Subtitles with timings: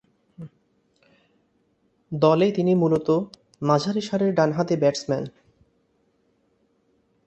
[2.11, 3.17] দলে তিনি মূলতঃ
[3.61, 5.23] মাঝারি সারির ডানহাতি ব্যাটসম্যান।